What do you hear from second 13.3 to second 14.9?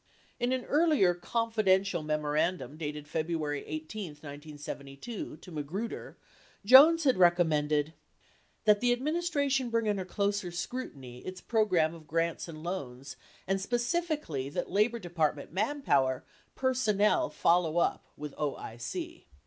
and specifically that